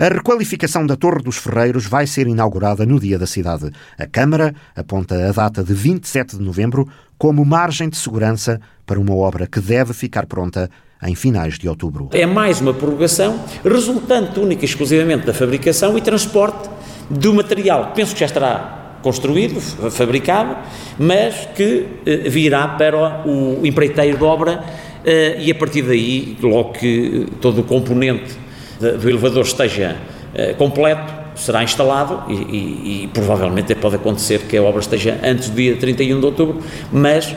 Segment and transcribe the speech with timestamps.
[0.00, 3.70] A requalificação da Torre dos Ferreiros vai ser inaugurada no Dia da Cidade.
[3.98, 6.88] A Câmara aponta a data de 27 de novembro
[7.18, 10.70] como margem de segurança para uma obra que deve ficar pronta
[11.02, 12.08] em finais de outubro.
[12.12, 16.70] É mais uma prorrogação resultante única e exclusivamente da fabricação e transporte
[17.10, 19.60] do material, que penso que já estará construído,
[19.90, 20.56] fabricado,
[20.98, 24.64] mas que eh, virá para o empreiteiro de obra
[25.04, 28.48] eh, e a partir daí, logo que todo o componente
[28.80, 29.96] do elevador esteja
[30.34, 35.50] eh, completo, será instalado e, e, e provavelmente pode acontecer que a obra esteja antes
[35.50, 37.34] do dia 31 de outubro, mas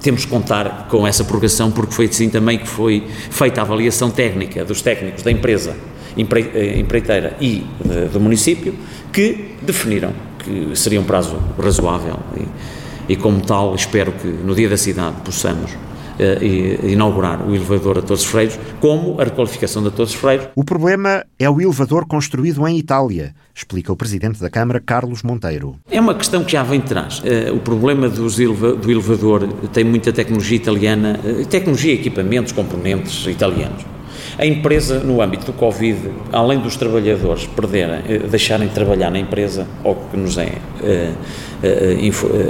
[0.00, 4.10] temos que contar com essa prorrogação porque foi assim também que foi feita a avaliação
[4.10, 5.76] técnica dos técnicos da empresa
[6.16, 7.66] eh, empreiteira e
[8.12, 8.74] do município
[9.12, 14.68] que definiram que seria um prazo razoável e, e como tal espero que no dia
[14.68, 15.72] da cidade possamos
[16.18, 20.48] uh, inaugurar o elevador a os Freiros, como a requalificação Todos os Freiros.
[20.54, 25.76] O problema é o elevador construído em Itália, explica o Presidente da Câmara, Carlos Monteiro.
[25.90, 27.20] É uma questão que já vem de trás.
[27.20, 33.97] Uh, o problema eleva do elevador tem muita tecnologia italiana, uh, tecnologia, equipamentos, componentes italianos.
[34.38, 35.98] A empresa, no âmbito do Covid,
[36.30, 40.52] além dos trabalhadores perderem, deixarem de trabalhar na empresa, ou que nos é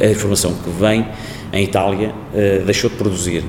[0.03, 1.07] a informação que vem,
[1.51, 2.13] em Itália,
[2.67, 3.43] deixou de produzir.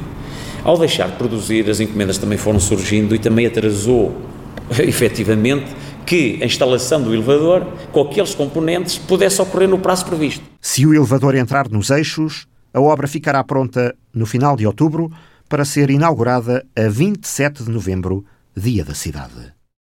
[0.63, 4.15] Ao deixar de produzir, as encomendas também foram surgindo e também atrasou,
[4.79, 10.45] efetivamente, que a instalação do elevador, com aqueles componentes, pudesse ocorrer no prazo previsto.
[10.61, 15.11] Se o elevador entrar nos eixos, a obra ficará pronta no final de outubro
[15.49, 18.23] para ser inaugurada a 27 de novembro,
[18.55, 19.58] dia da cidade.